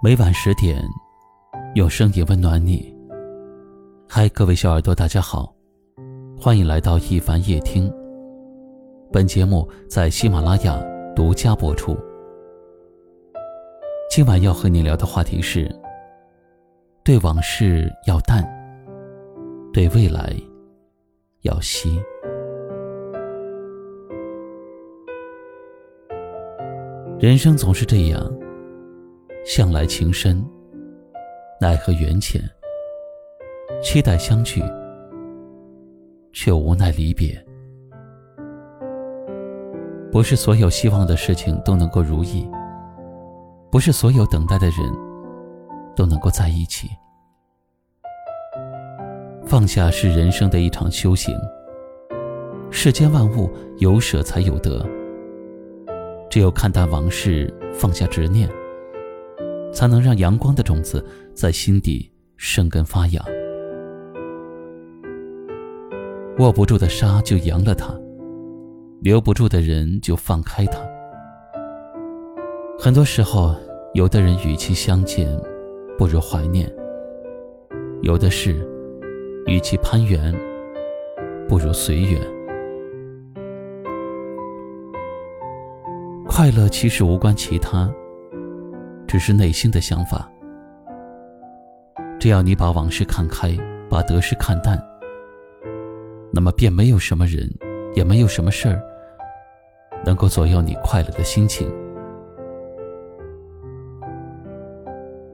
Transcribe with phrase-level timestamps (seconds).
[0.00, 0.80] 每晚十点，
[1.74, 2.96] 用声音温暖你。
[4.08, 5.52] 嗨，各位小耳朵，大家好，
[6.40, 7.92] 欢迎来到一凡夜听。
[9.12, 10.80] 本节目在喜马拉雅
[11.16, 11.98] 独家播出。
[14.08, 15.68] 今晚要和你聊的话题是：
[17.02, 18.48] 对往事要淡，
[19.72, 20.32] 对未来
[21.42, 22.00] 要惜。
[27.18, 28.47] 人生总是这样。
[29.48, 30.44] 向来情深，
[31.58, 32.38] 奈何缘浅。
[33.82, 34.62] 期待相聚，
[36.34, 37.34] 却无奈离别。
[40.12, 42.46] 不是所有希望的事情都能够如意，
[43.70, 44.92] 不是所有等待的人
[45.96, 46.86] 都能够在一起。
[49.46, 51.34] 放下是人生的一场修行。
[52.70, 54.86] 世间万物有舍才有得，
[56.28, 58.46] 只有看淡往事，放下执念。
[59.78, 63.24] 才能让阳光的种子在心底生根发芽。
[66.40, 67.94] 握不住的沙就扬了它，
[69.02, 70.80] 留不住的人就放开他。
[72.76, 73.54] 很多时候，
[73.94, 75.28] 有的人与其相见，
[75.96, 76.66] 不如怀念；
[78.02, 78.68] 有的事，
[79.46, 80.34] 与其攀援，
[81.46, 82.20] 不如随缘。
[86.26, 87.88] 快乐其实无关其他。
[89.08, 90.30] 只是内心的想法。
[92.20, 93.56] 只要你把往事看开，
[93.88, 94.78] 把得失看淡，
[96.32, 97.50] 那么便没有什么人，
[97.94, 98.82] 也没有什么事儿，
[100.04, 101.72] 能够左右你快乐的心情。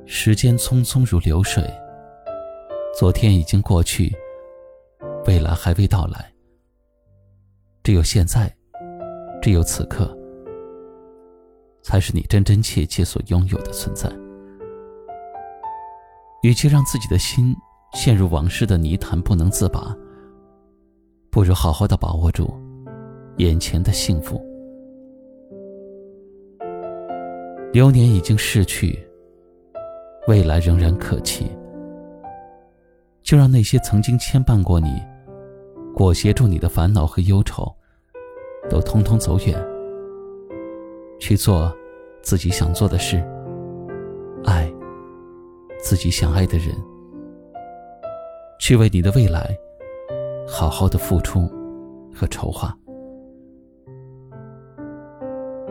[0.07, 1.65] 时间匆匆如流水，
[2.97, 4.15] 昨天已经过去，
[5.27, 6.31] 未来还未到来。
[7.83, 8.55] 只有现在，
[9.43, 10.17] 只有此刻。
[11.85, 14.11] 才是你真真切切所拥有的存在。
[16.43, 17.55] 与其让自己的心
[17.93, 19.95] 陷入往事的泥潭不能自拔，
[21.31, 22.53] 不如好好的把握住
[23.37, 24.43] 眼前的幸福。
[27.73, 28.99] 流年已经逝去，
[30.27, 31.51] 未来仍然可期。
[33.23, 35.03] 就让那些曾经牵绊过你、
[35.95, 37.75] 裹挟住你的烦恼和忧愁，
[38.71, 39.74] 都通通走远。
[41.19, 41.75] 去做
[42.23, 43.23] 自己想做的事，
[44.45, 44.71] 爱
[45.83, 46.75] 自己想爱的人，
[48.59, 49.57] 去为你的未来
[50.47, 51.51] 好好的付出
[52.15, 52.77] 和筹划。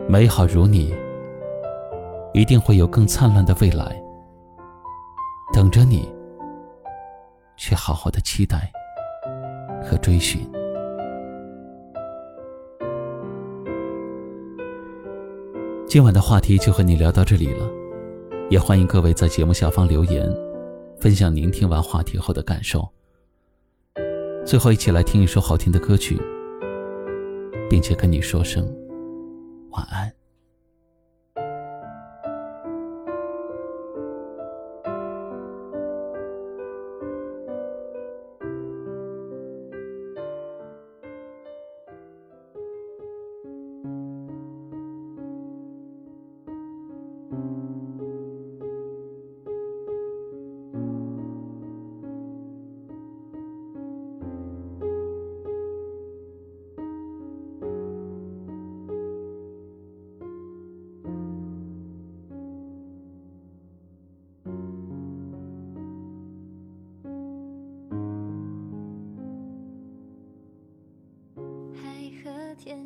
[0.08, 0.94] 美好如你，
[2.32, 4.00] 一定会有更灿烂的未来
[5.52, 6.08] 等着你，
[7.56, 8.70] 去好好的期待
[9.82, 10.40] 和追寻。
[15.94, 17.70] 今晚的话题就和你聊到这里了，
[18.50, 20.28] 也欢迎各位在节目下方留言，
[20.98, 22.84] 分享您听完话题后的感受。
[24.44, 26.20] 最后，一起来听一首好听的歌曲，
[27.70, 28.66] 并且跟你说声
[29.70, 30.12] 晚安。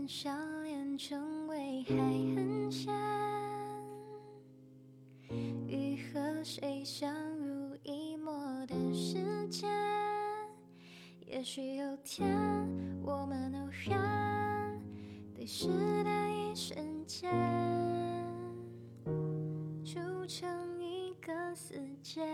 [0.09, 0.31] 笑
[0.63, 1.95] 脸成为海
[2.35, 2.91] 很浅，
[5.67, 8.33] 雨和谁相濡以沫
[8.65, 9.69] 的时间？
[11.27, 12.27] 也许有天
[13.03, 14.81] 我们偶然
[15.35, 15.69] 对视
[16.03, 17.31] 的一瞬间，
[19.85, 20.49] 筑成
[20.83, 22.25] 一个世界。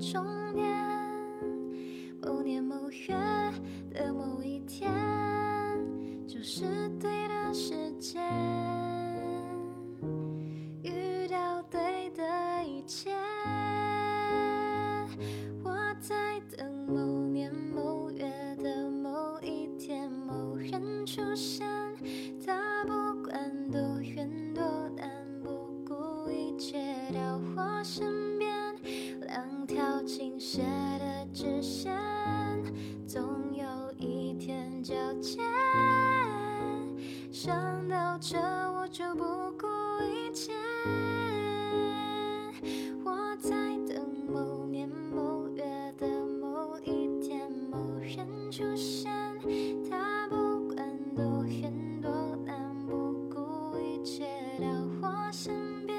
[0.00, 0.24] 终
[0.54, 0.66] 点
[2.22, 3.14] 某年某月
[3.92, 4.90] 的某一天
[6.26, 8.22] 就是对的时间
[10.82, 13.29] 遇到对的一切。
[37.30, 39.24] 想到这我就不
[39.58, 39.66] 顾
[40.02, 40.52] 一切。
[43.04, 43.50] 我在
[43.86, 45.62] 等某年某月
[45.98, 46.06] 的
[46.40, 49.12] 某一天，某人出现。
[49.88, 50.34] 他不
[50.74, 52.10] 管多远多
[52.44, 54.26] 难，不顾一切
[54.60, 54.66] 到
[55.02, 55.98] 我身边，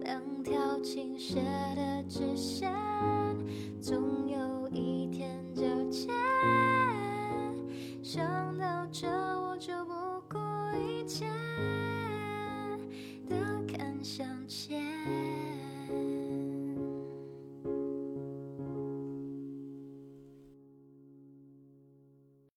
[0.00, 1.42] 两条倾斜
[1.74, 2.72] 的直线，
[3.80, 4.21] 总
[11.22, 11.81] 想到这我就不顾一切。